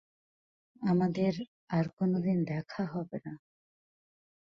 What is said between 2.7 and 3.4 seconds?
হবেনা।